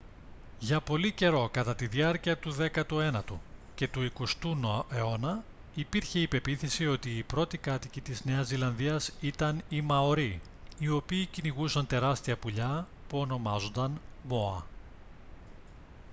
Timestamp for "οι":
7.17-7.23, 9.69-9.81, 10.79-10.89